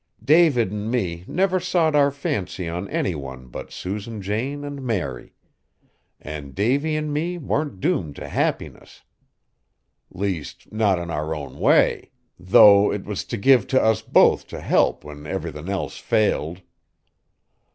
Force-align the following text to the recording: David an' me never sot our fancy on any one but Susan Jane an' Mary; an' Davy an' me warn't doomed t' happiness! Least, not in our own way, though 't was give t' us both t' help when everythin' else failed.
David 0.25 0.71
an' 0.73 0.89
me 0.89 1.23
never 1.27 1.59
sot 1.59 1.95
our 1.95 2.09
fancy 2.09 2.67
on 2.67 2.89
any 2.89 3.13
one 3.13 3.45
but 3.45 3.71
Susan 3.71 4.19
Jane 4.19 4.65
an' 4.65 4.83
Mary; 4.83 5.35
an' 6.19 6.53
Davy 6.53 6.97
an' 6.97 7.13
me 7.13 7.37
warn't 7.37 7.79
doomed 7.79 8.15
t' 8.15 8.23
happiness! 8.23 9.03
Least, 10.09 10.71
not 10.71 10.97
in 10.97 11.11
our 11.11 11.35
own 11.35 11.59
way, 11.59 12.09
though 12.39 12.89
't 12.97 13.05
was 13.07 13.25
give 13.25 13.67
t' 13.67 13.77
us 13.77 14.01
both 14.01 14.47
t' 14.47 14.55
help 14.57 15.03
when 15.03 15.27
everythin' 15.27 15.69
else 15.69 15.99
failed. 15.99 16.63